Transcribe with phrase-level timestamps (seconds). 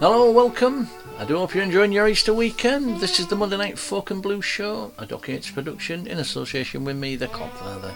[0.00, 0.88] Hello, welcome.
[1.18, 3.00] I do hope you're enjoying your Easter weekend.
[3.00, 6.86] This is the Monday Night Folk and Blues Show, a Doc Yates production in association
[6.86, 7.92] with me, the Codfather.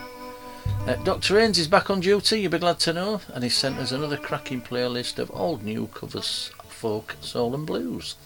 [0.86, 1.40] Uh, Dr.
[1.40, 4.18] Haynes is back on duty, you'll be glad to know, and he's sent us another
[4.18, 8.16] cracking playlist of old new covers, folk, soul and blues.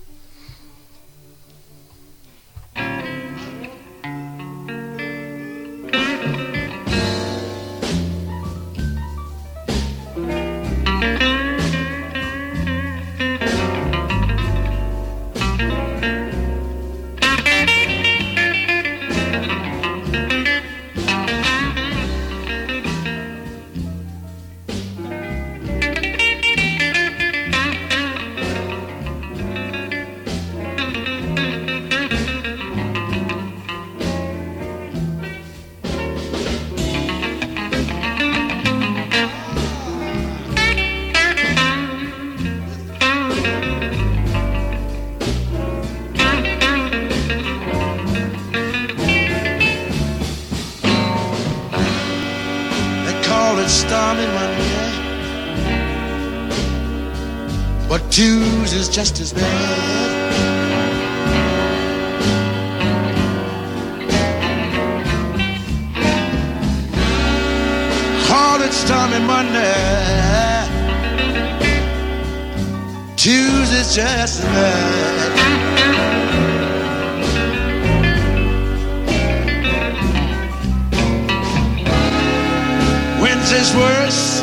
[53.66, 54.92] It stormy Monday,
[57.88, 59.42] but Tuesday's just as bad.
[68.28, 70.68] Call it stormy Monday,
[73.16, 75.75] Tuesday's just as bad.
[83.48, 84.42] Wednesday's worse.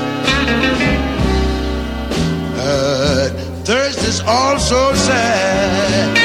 [2.56, 3.30] Uh,
[3.66, 6.18] Thursday's also sad.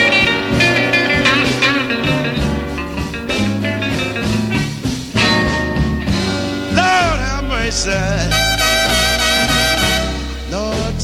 [6.71, 7.91] Lord have mercy.
[10.53, 11.03] Lord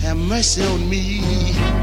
[0.00, 1.77] have mercy on me.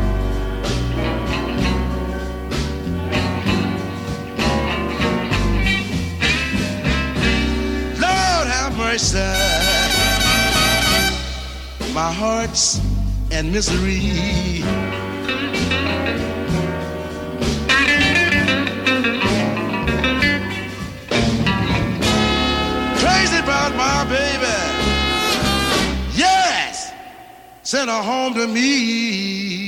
[11.93, 12.81] My heart's
[13.31, 14.61] in misery.
[22.99, 24.57] Crazy about my baby.
[26.13, 26.91] Yes,
[27.63, 29.64] send her home to me.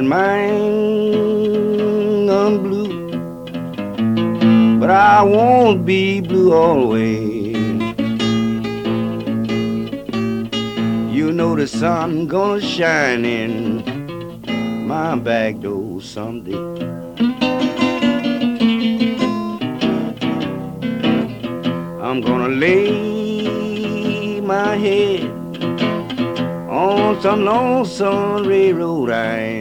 [0.00, 1.10] In mind,
[2.30, 3.10] I'm blue,
[4.80, 7.54] but I won't be blue always.
[11.14, 13.84] You know the sun gonna shine in
[14.88, 16.54] my back door someday.
[22.00, 25.24] I'm gonna lay my head
[26.70, 29.59] on some lonesome railroad line.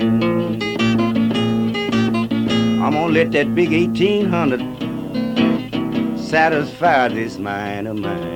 [2.89, 8.28] I'm gonna let that big 1800 satisfy this mind of mine.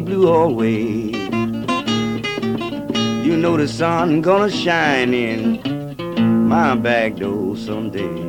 [0.00, 1.14] Blue always.
[3.24, 5.60] You know the sun gonna shine in
[6.48, 8.27] my back door someday.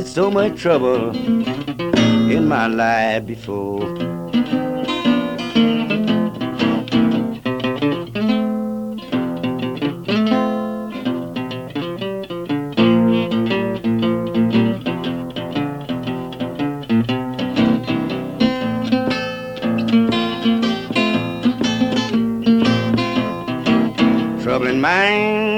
[0.00, 1.14] Had so much trouble
[2.30, 3.84] in my life before.
[24.42, 25.49] Troubling mind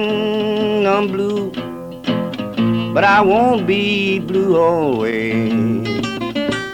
[2.93, 5.53] but I won't be blue always.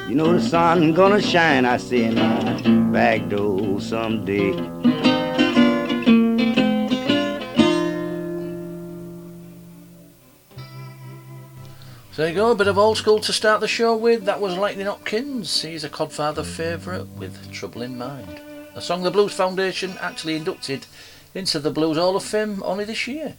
[0.08, 4.52] You know the sun gonna shine, I see in my back door someday.
[12.12, 14.24] So there you go, a bit of old school to start the show with.
[14.24, 15.62] That was Lightning Hopkins.
[15.62, 18.40] He's a Codfather favourite with Trouble in Mind.
[18.74, 20.86] A song the Blues Foundation actually inducted
[21.32, 23.36] into the Blues Hall of Fame only this year.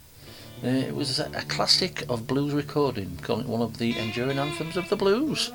[0.62, 4.76] Uh, it was a, classic of blues recording, calling it one of the enduring anthems
[4.76, 5.54] of the blues.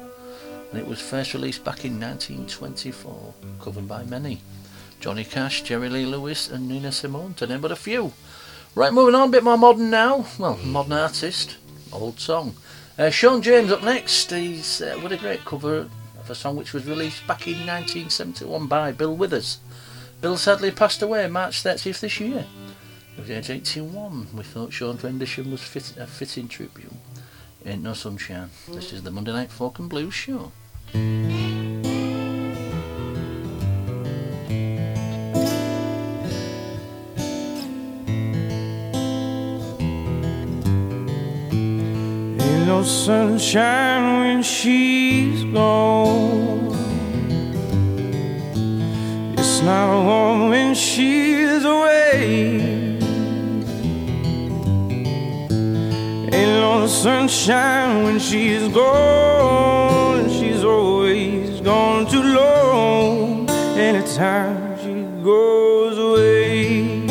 [0.71, 4.41] And it was first released back in 1924, covered by many.
[5.01, 8.15] Johnny Cash, Jerry Lee Lewis and Nina Simone, to name but a few.
[8.75, 10.25] Right, moving on, a bit more modern now.
[10.39, 11.59] Well, modern artist,
[11.93, 12.55] old song.
[12.99, 14.31] Uh, Sean James up next.
[14.31, 18.91] He's uh, a great cover of a song which was released back in 1971 by
[18.91, 19.59] Bill Withers.
[20.23, 22.47] Bill sadly passed away March 30th this year.
[23.15, 24.29] He was age 81.
[24.35, 26.93] We thought Sean's rendition was fit, a fitting tribute.
[27.65, 28.51] Ain't no sunshine.
[28.69, 30.53] This is the Monday Night Folk and Blues show.
[42.67, 46.75] No sunshine when she's gone.
[49.39, 51.44] It's not warm when she's
[57.05, 60.27] sunshine when she's gone.
[60.31, 63.47] She's always gone too long.
[63.77, 67.05] Anytime she goes away.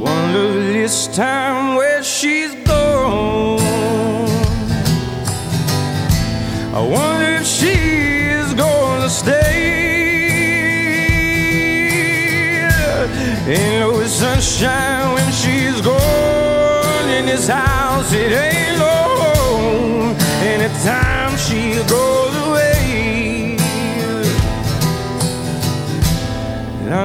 [0.00, 1.63] Wonder this time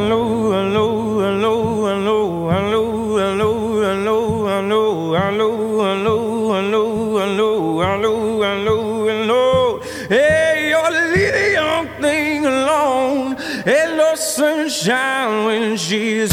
[0.07, 3.33] know, I know, I know, I know, I know, I
[8.01, 9.79] know, I know, I know.
[10.07, 13.35] Hey, you're leave young thing alone.
[13.65, 16.31] No sunshine when she's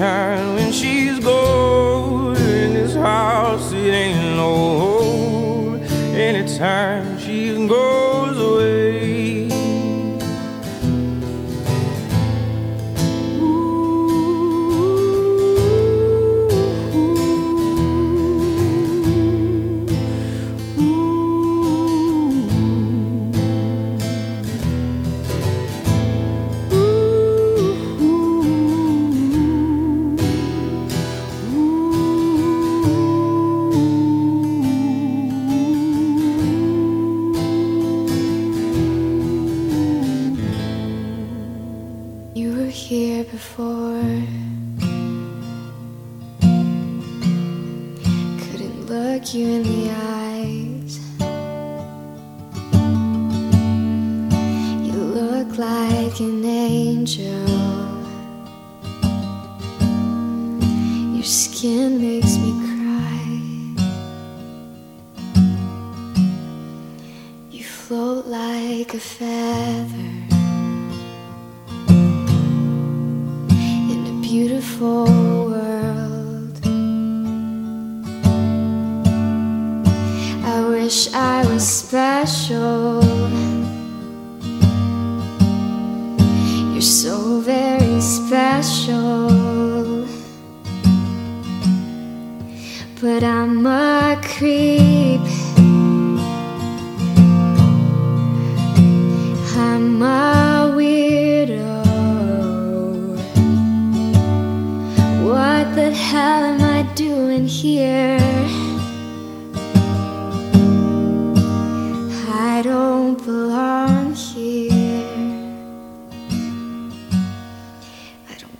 [0.00, 2.36] sunshine when she's gone.
[2.36, 5.82] In this house, it ain't no home.
[6.14, 7.18] Anytime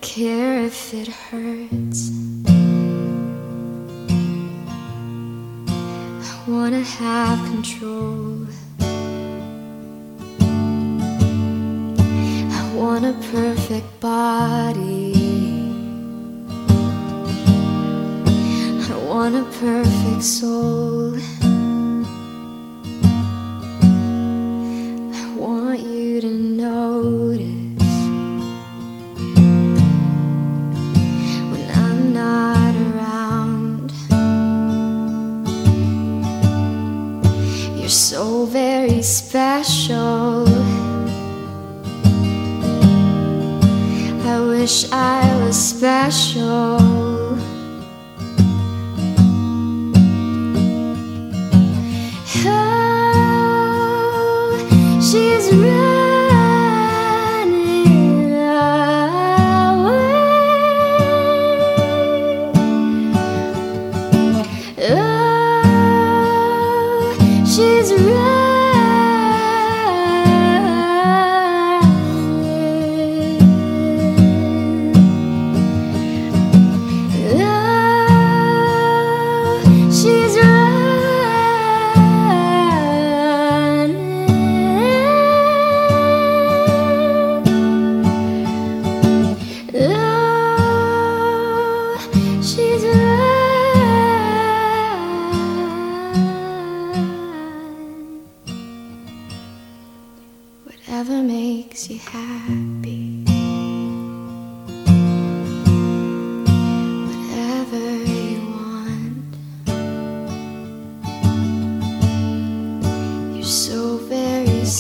[0.01, 2.11] care if it hurts.
[6.23, 8.47] I wanna have control.
[12.59, 15.13] I want a perfect body.
[18.89, 21.40] I want a perfect soul.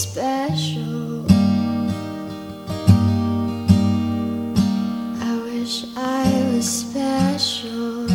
[0.00, 1.26] Special.
[5.20, 8.08] I wish I was special.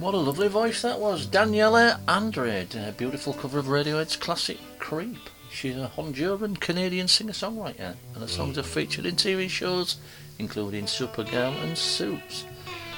[0.00, 1.28] What a lovely voice that was.
[1.28, 5.18] Daniela Andrade, a beautiful cover of Radiohead's classic Creep.
[5.52, 9.96] She's a Honduran Canadian singer songwriter, and her songs are featured in TV shows
[10.40, 12.46] including Supergirl and Suits.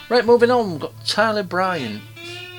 [0.09, 2.01] Right, moving on, we've got Tyler Bryant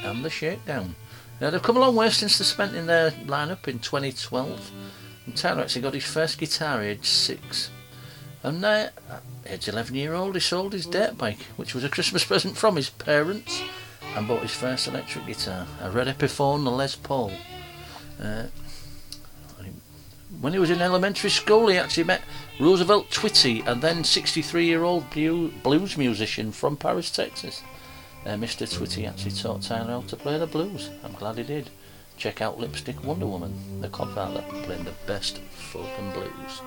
[0.04, 0.96] and The Shakedown.
[1.40, 4.72] Now, they've come a long way since they spent in their lineup in 2012.
[5.26, 7.72] And Tyler actually got his first guitar aged six.
[8.44, 8.94] And at
[9.46, 12.76] age 11 year old, he sold his dirt bike, which was a Christmas present from
[12.76, 13.62] his parents,
[14.16, 17.32] and bought his first electric guitar, a Red Epiphone, a Les Paul.
[18.22, 18.44] Uh,
[20.44, 22.22] when he was in elementary school, he actually met
[22.60, 27.64] Roosevelt Twitty, and then 63 year old blues musician from Paris, Texas.
[28.26, 28.68] Uh, Mr.
[28.68, 30.90] Twitty actually taught Tyler how to play the blues.
[31.02, 31.70] I'm glad he did.
[32.18, 36.62] Check out Lipstick Wonder Woman, the Codfather, playing the best folk and blues.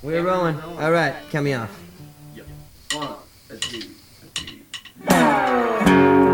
[0.00, 0.60] We're rolling.
[0.78, 1.76] All right, cut me off.
[5.08, 6.29] Skip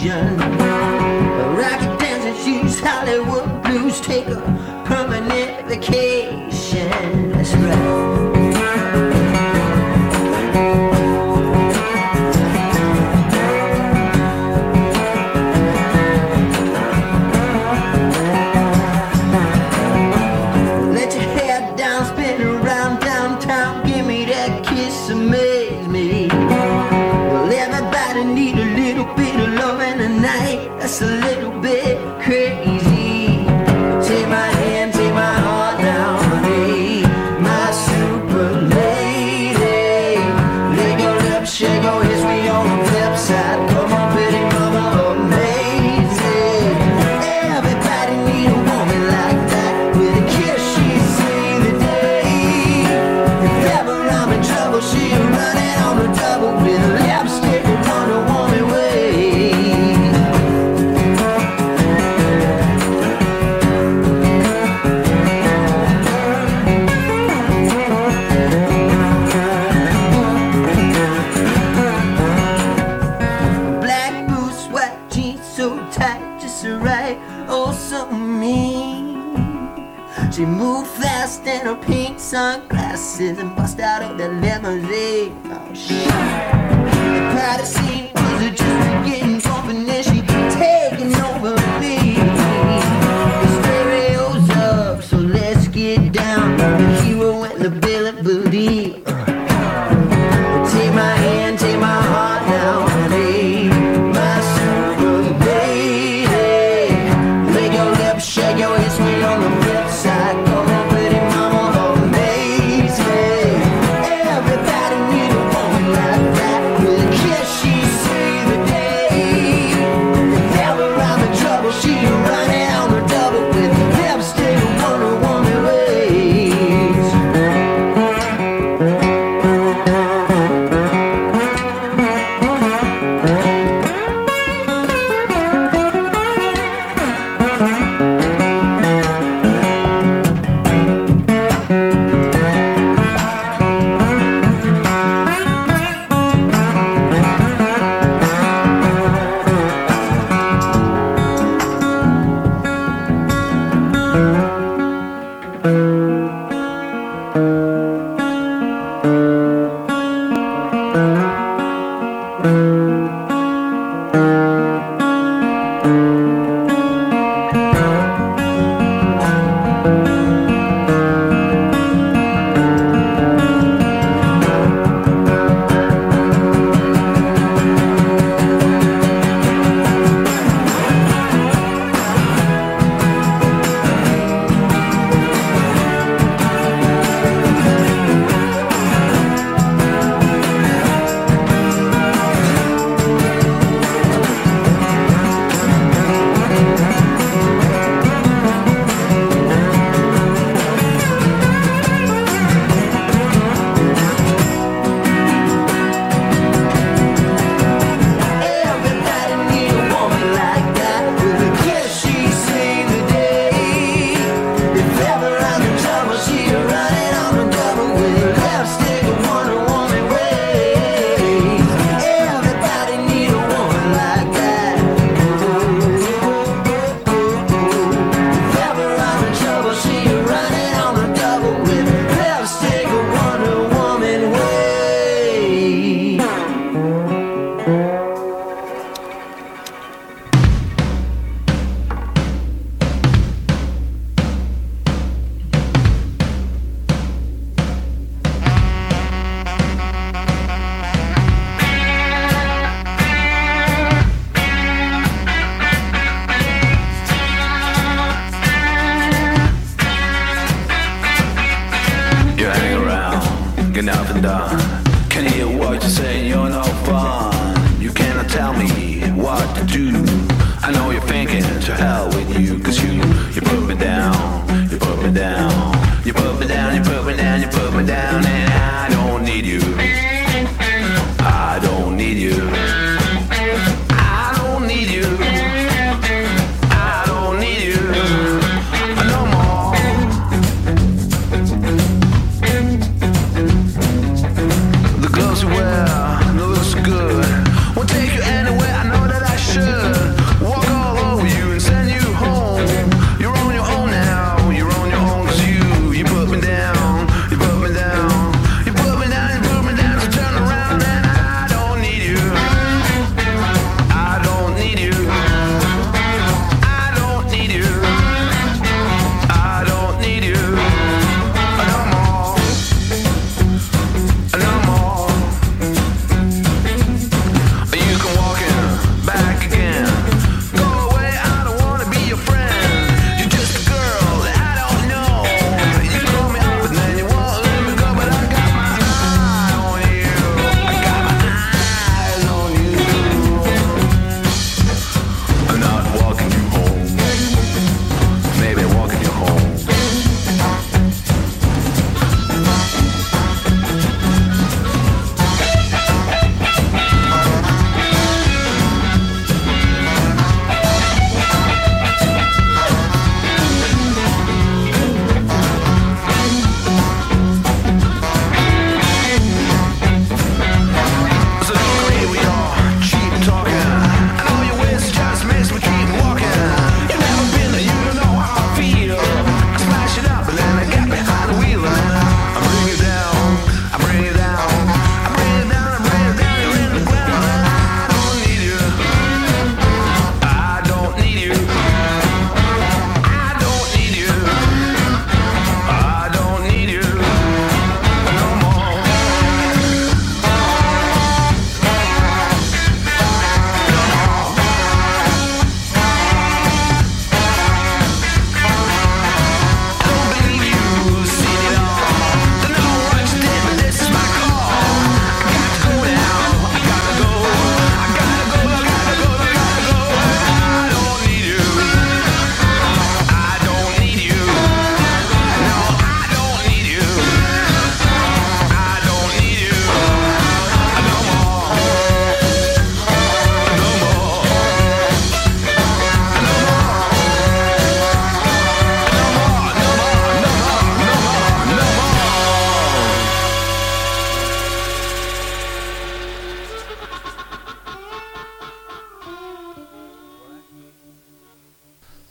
[0.00, 0.36] occasion.
[1.56, 4.40] Rocket dancing shoes, Hollywood blues, take a
[4.86, 5.19] permanent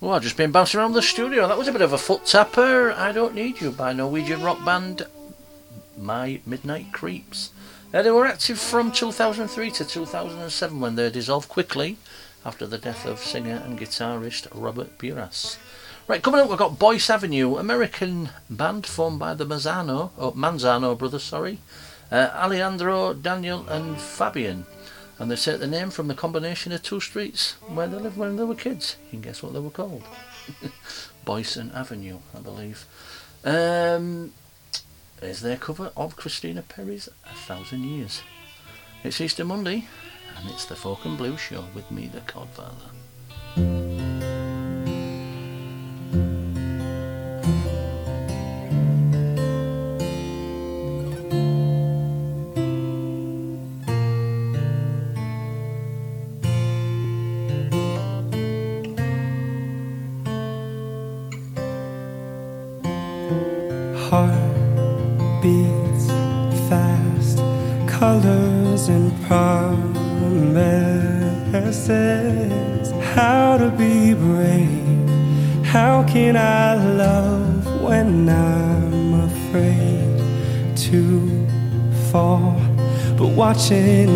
[0.02, 1.46] Well, I've just been bouncing around the studio.
[1.46, 2.94] That was a bit of a foot tapper.
[2.94, 5.06] I Don't Need You by Norwegian rock band
[5.98, 7.52] My Midnight Creeps.
[7.92, 11.98] They were active from 2003 to 2007 when they dissolved quickly
[12.46, 15.58] after the death of singer and guitarist Robert Buras.
[16.08, 20.98] Right, coming up, we've got Boyce Avenue, American band formed by the Manzano, or Manzano
[20.98, 21.60] brothers, sorry,
[22.10, 24.66] uh, Alejandro, Daniel, and Fabian.
[25.20, 28.38] And they take the name from the combination of two streets where they lived when
[28.38, 28.96] they were kids.
[29.06, 30.04] You can guess what they were called.
[31.26, 32.86] Boyson Avenue, I believe.
[33.44, 34.34] Um,
[35.22, 38.22] is their cover of Christina Perri's A Thousand Years.
[39.04, 39.86] It's Easter Monday,
[40.38, 43.89] and it's the Folk and Blues Show with me, the Codfather.
[83.70, 84.09] But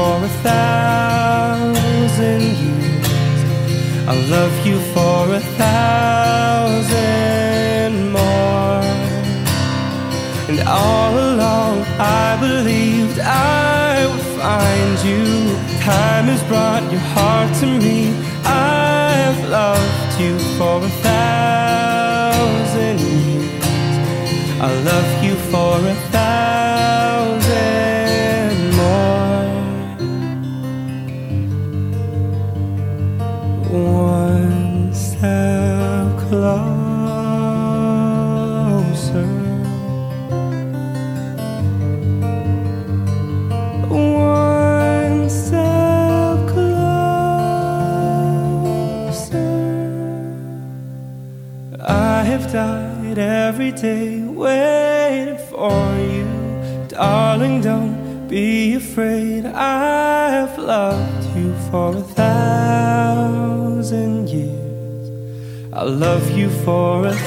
[0.00, 3.40] for a thousand years.
[4.08, 6.19] I'll love you for a thousand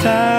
[0.01, 0.32] for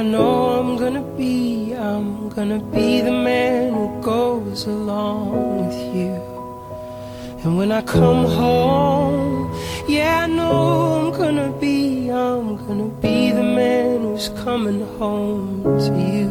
[0.00, 6.14] I know I'm gonna be, I'm gonna be the man who goes along with you.
[7.44, 9.54] And when I come home,
[9.86, 15.92] yeah, I know I'm gonna be, I'm gonna be the man who's coming home to
[16.16, 16.30] you.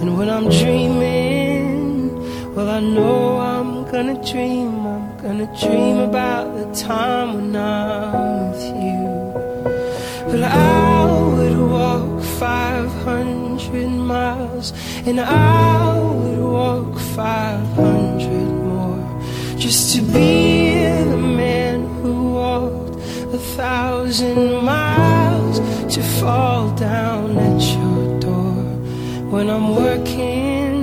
[0.00, 2.08] And when I'm dreaming,
[2.54, 8.64] well, I know I'm gonna dream, I'm gonna dream about the time when I'm with
[8.82, 9.04] you.
[10.30, 14.72] But I would walk 500 miles,
[15.06, 18.28] and I would walk 500
[18.64, 19.22] more
[19.56, 20.74] just to be
[21.12, 22.96] the man who walked
[23.32, 25.58] a thousand miles
[25.94, 28.62] to fall down at your door
[29.30, 30.74] when I'm working.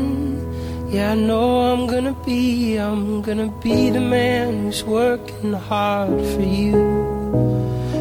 [0.90, 6.42] Yeah, I know I'm gonna be, I'm gonna be the man who's working hard for
[6.42, 6.76] you.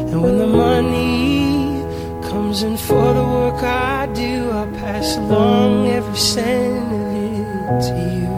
[0.09, 1.40] And when the money
[2.31, 7.95] comes in for the work I do, I'll pass along every cent of it to
[8.15, 8.33] you.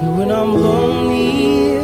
[0.00, 1.74] And when I'm lonely,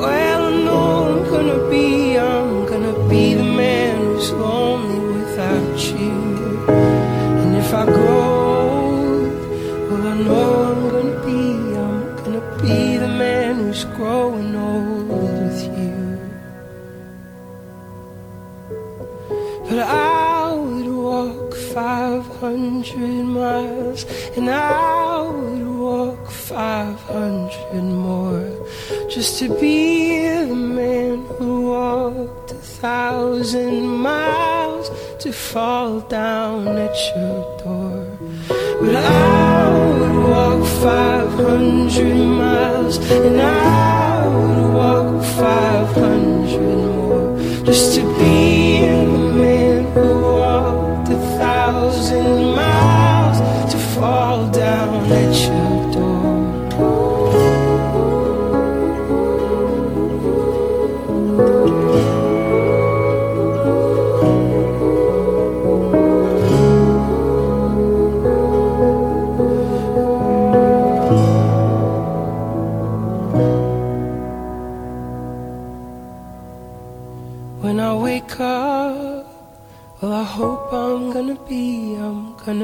[0.00, 6.16] well, I know I'm gonna be, I'm gonna be the man who's lonely without you.
[7.40, 8.30] And if I grow
[8.86, 9.32] old,
[9.88, 11.42] well, I know I'm gonna be,
[11.84, 14.87] I'm gonna be the man who's growing old
[22.48, 28.48] 500 miles, and I would walk 500 more
[29.10, 37.58] just to be the man who walked a thousand miles to fall down at your
[37.58, 38.18] door.
[38.80, 43.77] But I would walk 500 miles, and I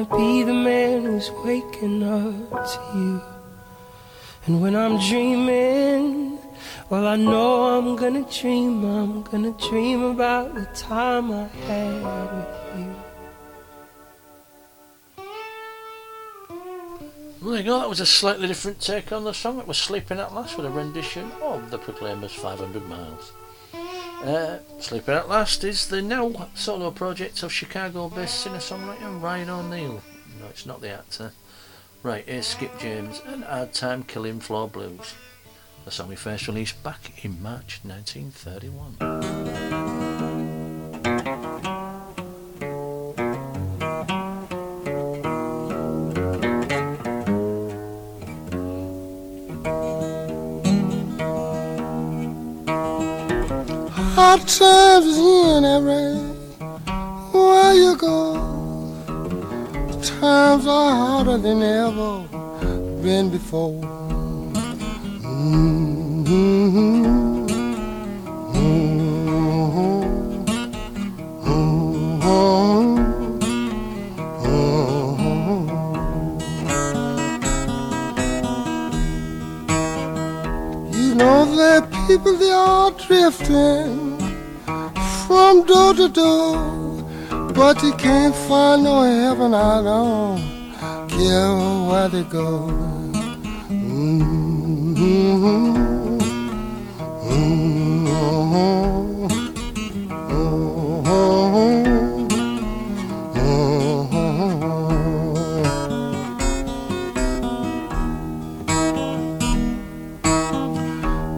[0.04, 3.22] Gonna be the man who's waking up to you.
[4.46, 6.38] And when I'm dreaming,
[6.90, 12.78] well, I know I'm gonna dream, I'm gonna dream about the time I had with
[12.78, 12.94] you.
[17.42, 17.78] Oh there you go.
[17.78, 19.58] That was a slightly different take on the song.
[19.58, 23.32] It was Sleeping at Last with a rendition of the Proclaimers 500 Miles.
[24.22, 29.50] Uh, Sleeping at Last is the now solo project of Chicago based singer songwriter Ryan
[29.50, 30.02] O'Neal.
[30.40, 31.32] No, it's not the actor.
[32.02, 35.14] Right, here's Skip James and Hard Time Killing Floor Blues.
[35.84, 39.73] The song we first released back in March 1931.
[54.34, 56.18] Hard times in every
[57.32, 58.34] where you go.
[60.02, 62.26] Times are harder than ever
[63.00, 63.80] been before.
[80.90, 84.13] You know are people they are drifting
[85.34, 87.02] from door to door,
[87.54, 89.52] but you can't find no heaven.
[89.52, 91.54] I don't care
[91.88, 92.50] where they go.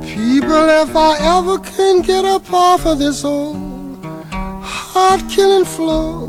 [0.05, 3.66] People, if I ever can get up off of this old
[4.97, 6.27] heart killing flow.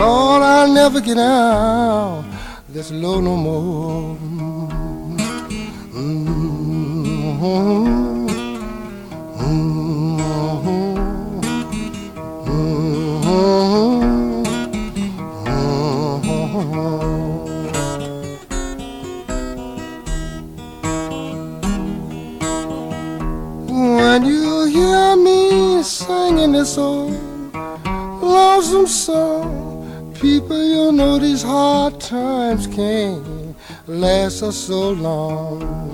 [0.00, 2.24] Lord, I'll never get out
[2.68, 4.16] this low no more.
[5.94, 6.74] Mm-hmm.
[23.96, 27.23] When you hear me singing this song
[28.44, 35.93] old lonesome song, people, you know these hard times can't last us so long.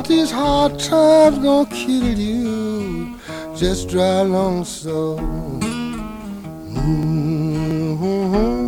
[0.00, 3.14] Don't these hard times gonna kill you?
[3.54, 5.18] Just drive along so.
[6.72, 8.59] Mhm.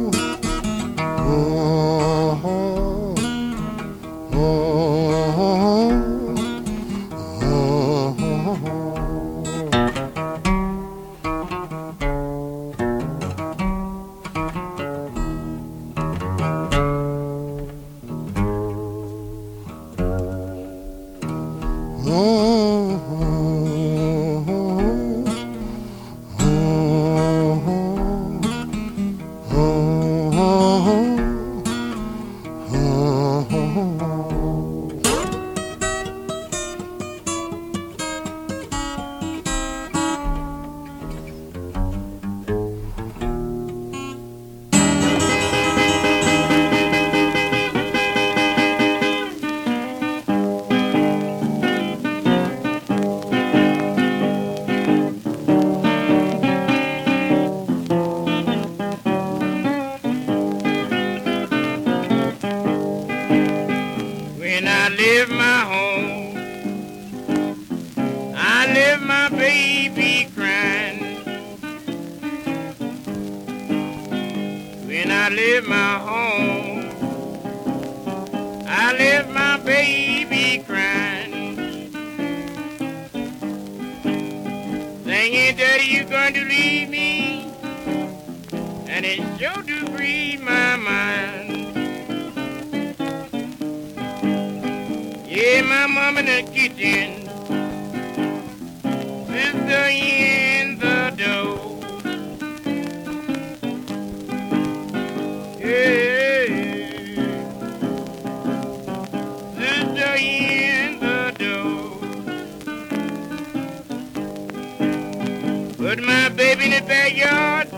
[116.63, 117.69] In the backyard,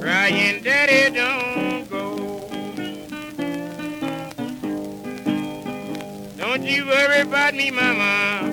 [0.00, 2.16] crying, Daddy, don't go.
[6.38, 8.50] Don't you worry about me, mama.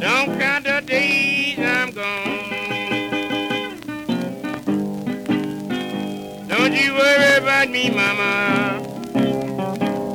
[0.00, 2.38] Don't count the days I'm gone.
[6.48, 8.80] Don't you worry about me, mama.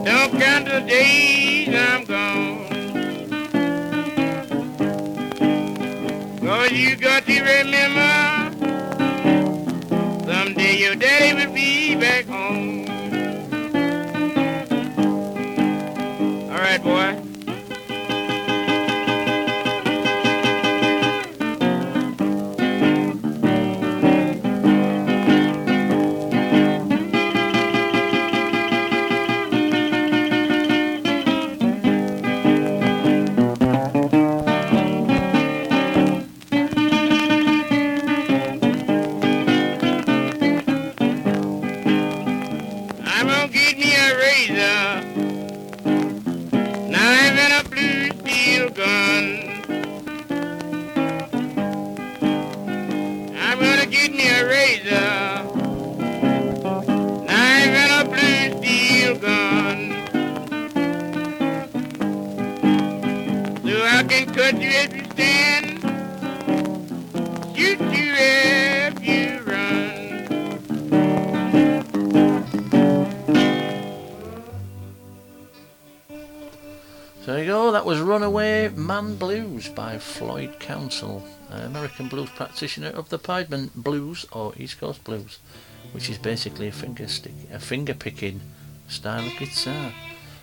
[0.03, 2.02] Don't count the days I'm
[79.63, 85.05] Blues by Floyd Council, an American blues practitioner of the Piedmont Blues or East Coast
[85.05, 85.39] Blues,
[85.93, 88.41] which is basically a finger stick, a finger picking
[88.89, 89.93] style of guitar.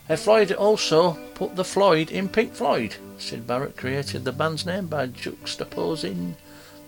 [0.08, 2.96] Uh, Floyd also put the Floyd in Pink Floyd.
[3.18, 6.36] Syd Barrett created the band's name by juxtaposing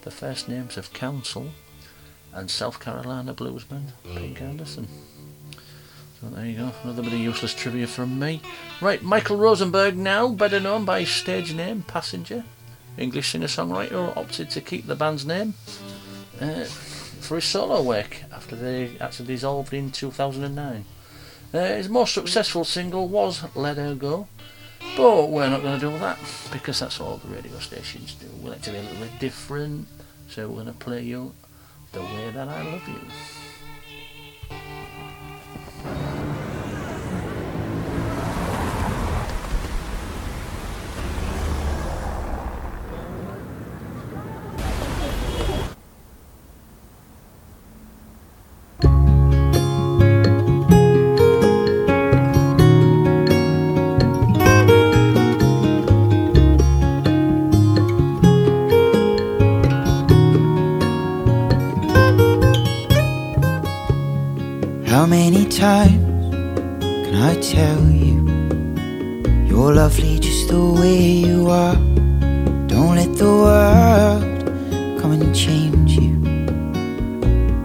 [0.00, 1.50] the first names of Council
[2.32, 4.88] and South Carolina bluesman Pink Anderson.
[6.22, 8.40] So there you go, another bit of useless trivia from me.
[8.80, 12.44] Right, Michael Rosenberg now, better known by his stage name Passenger,
[12.96, 15.54] English singer-songwriter opted to keep the band's name.
[16.40, 20.84] uh, for his solo work after they actually dissolved in 2009.
[21.54, 24.28] Uh, his most successful single was Let Her Go,
[24.96, 26.18] but we're not going to do that
[26.52, 28.26] because that's all the radio stations do.
[28.42, 29.88] We like to be a little bit different,
[30.28, 31.32] so we're going to play you
[31.92, 33.00] The Way That I Love You.
[67.42, 68.22] Tell you
[69.48, 71.74] you're lovely just the way you are?
[72.68, 74.22] Don't let the world
[75.00, 76.14] come and change you.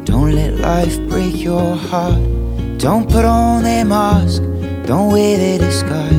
[0.04, 2.20] Don't let life break your heart.
[2.80, 4.42] Don't put on their mask.
[4.88, 6.12] Don't wear their disguise.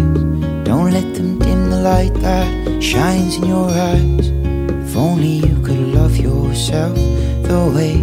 [0.65, 4.29] Don't let them dim the light that shines in your eyes.
[4.87, 7.97] If only you could love yourself the way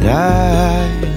[0.00, 1.11] that I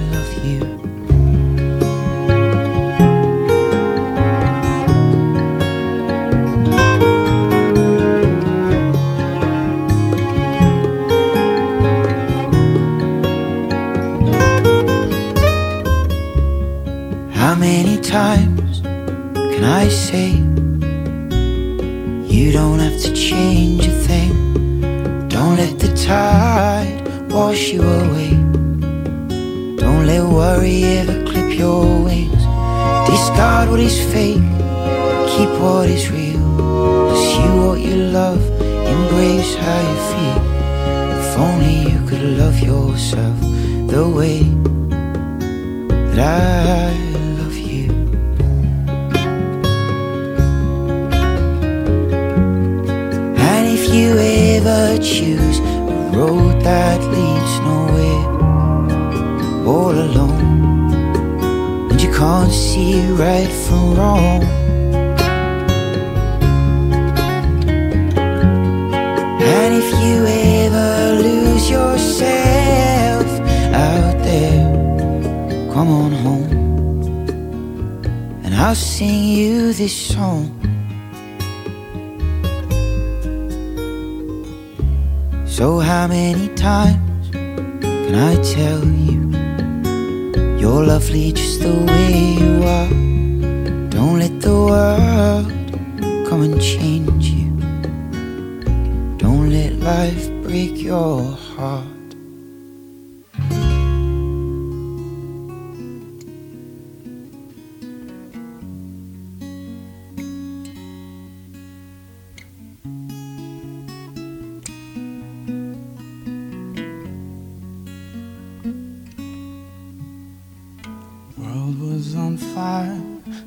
[121.37, 123.01] World was on fire,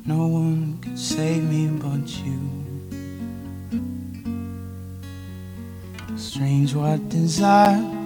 [0.05, 2.39] no one could save me but you.
[6.17, 7.98] Strange what desire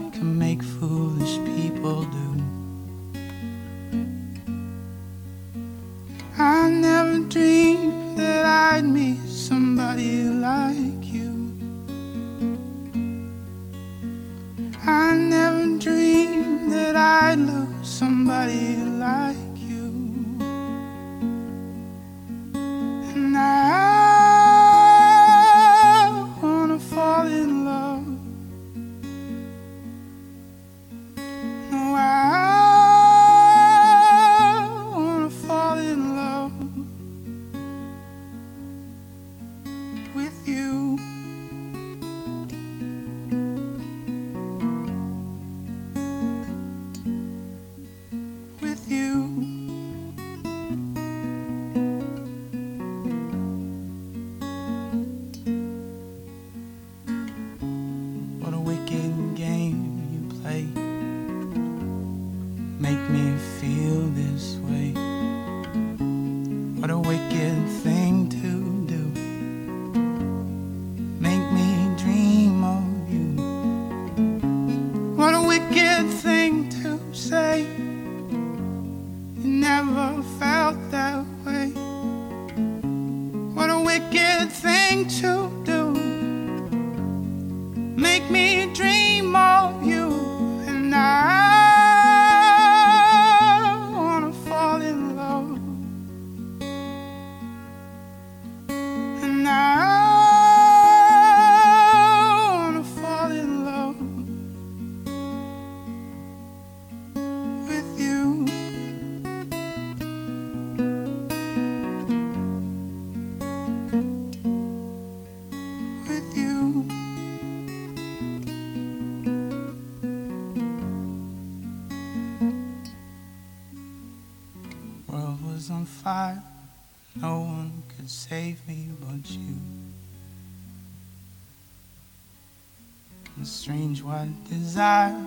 [134.73, 135.22] desire.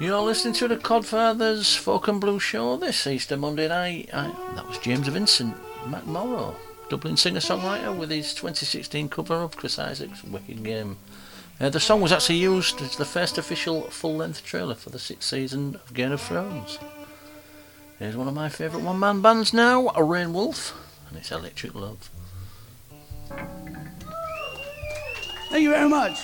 [0.00, 4.08] You're listening to the Codfathers and Blue Show this Easter Monday night.
[4.14, 6.54] I, that was James Vincent McMorrow,
[6.88, 10.96] Dublin singer-songwriter, with his 2016 cover of Chris Isaak's Wicked Game.
[11.60, 15.28] Uh, the song was actually used as the first official full-length trailer for the sixth
[15.28, 16.78] season of Game of Thrones.
[17.98, 20.72] Here's one of my favourite one-man bands now, a Reignwolf,
[21.10, 22.08] and it's Electric Love.
[25.50, 26.16] Thank you very much.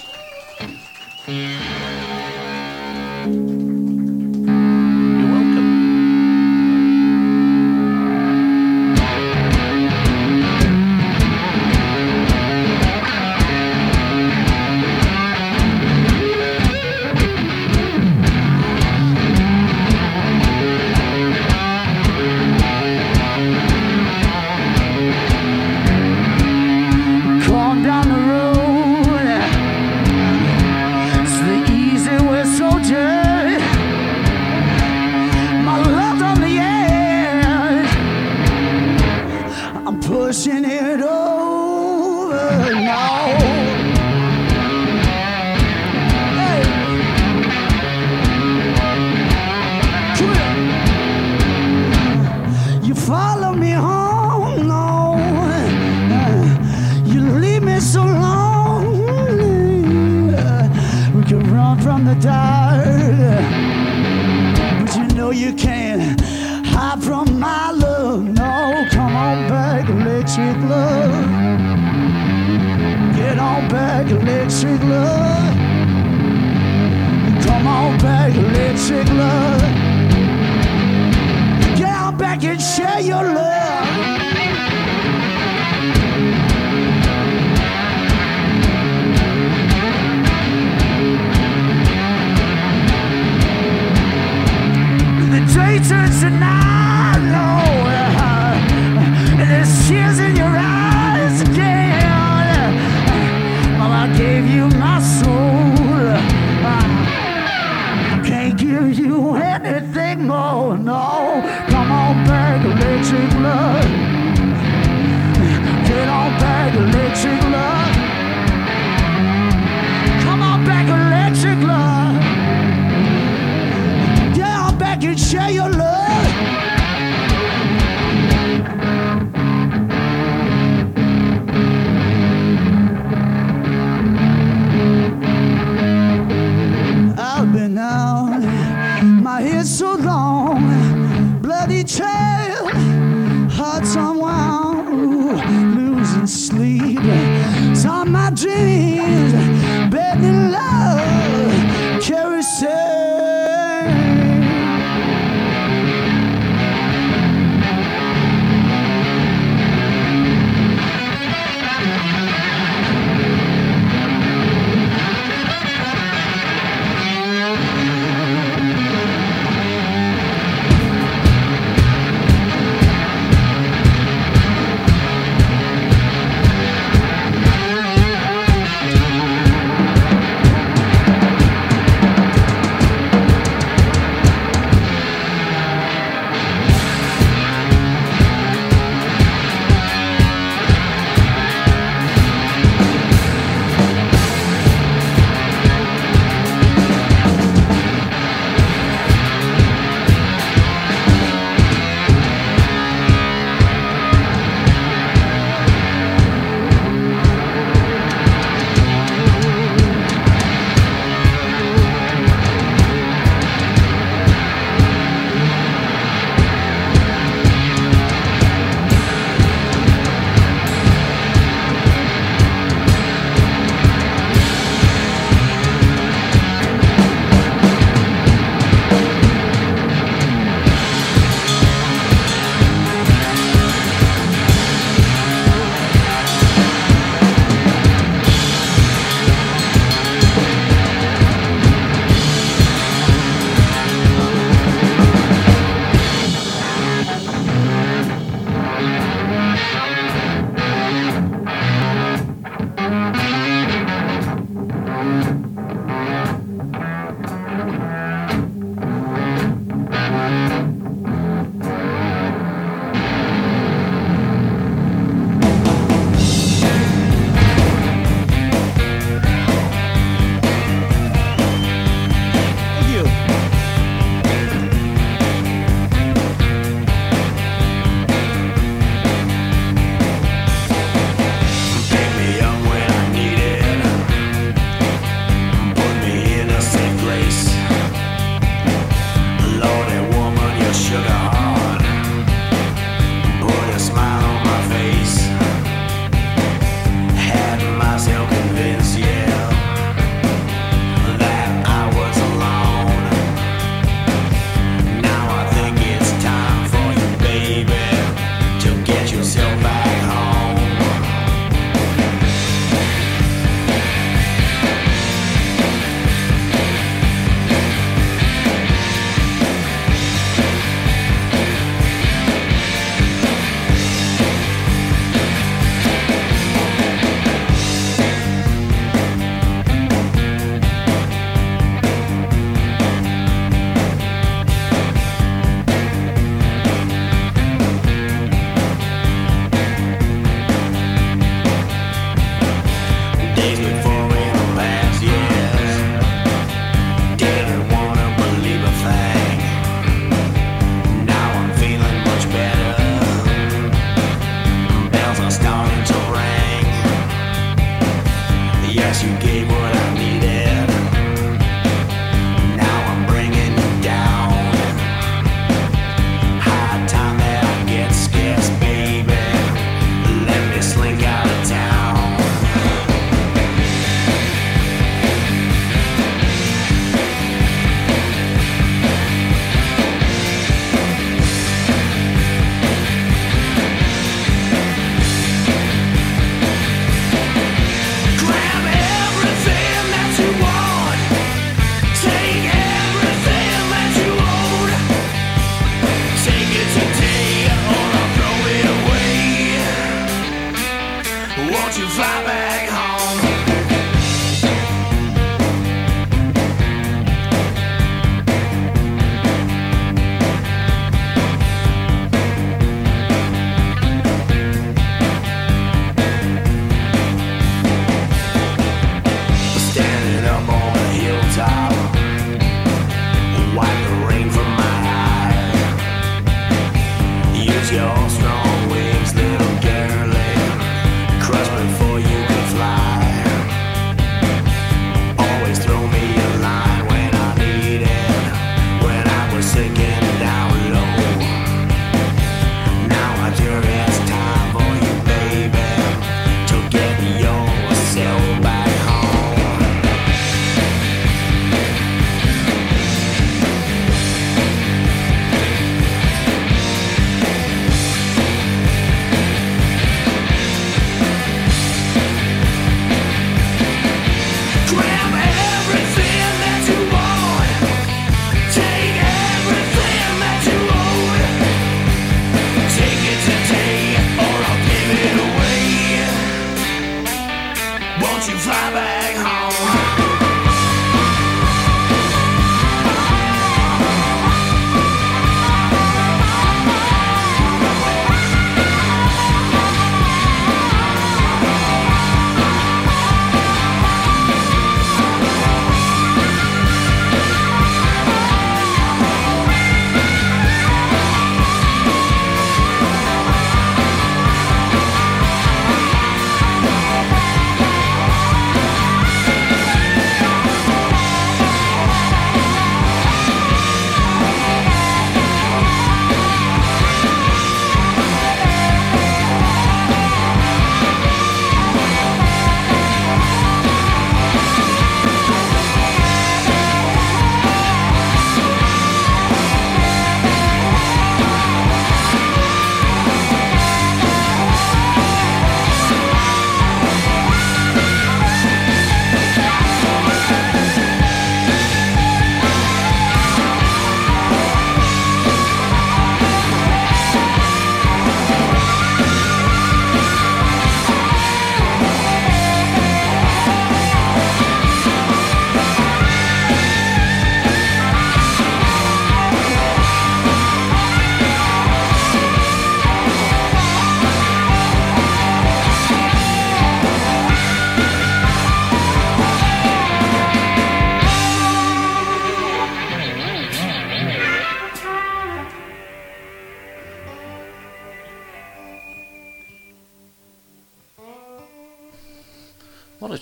[82.39, 82.86] get shit.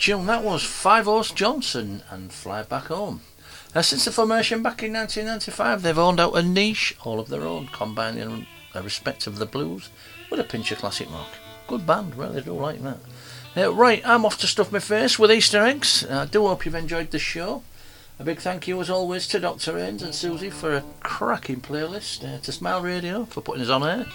[0.05, 3.23] A tune that was Five Horse Johnson and Fly Back Home.
[3.75, 7.47] Uh, since the formation back in 1995, they've owned out a niche all of their
[7.47, 9.89] own, combining a respect of the blues
[10.31, 11.29] with a pinch of classic rock.
[11.69, 12.99] Good band, really do like that.
[13.57, 16.05] Uh, right, I'm off to stuff my face with Easter eggs.
[16.05, 17.63] I do hope you've enjoyed the show.
[18.19, 19.79] A big thank you as always to Dr.
[19.79, 23.83] Haynes and Susie for a cracking playlist, uh, to Smile Radio for putting us on
[23.83, 24.07] air.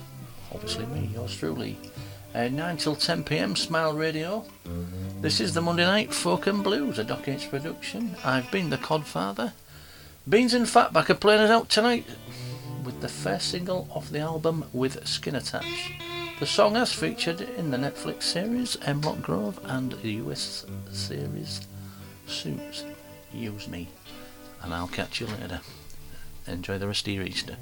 [0.53, 1.79] obviously, me, yours truly.
[2.35, 4.45] Uh, 9 till 10 pm, Smile Radio.
[5.21, 8.15] This is the Monday Night Folk and Blues, a Doc H production.
[8.25, 9.53] I've been the Codfather.
[10.29, 12.05] Beans and Fatback are playing us out tonight
[12.85, 15.91] with the first single off the album with Skin Attached.
[16.41, 21.69] The song has featured in the Netflix series Hemlock Grove and the US series
[22.27, 22.87] Suits.
[23.31, 23.89] Use Me.
[24.63, 25.61] And I'll catch you later.
[26.47, 27.57] Enjoy the rest of your Easter.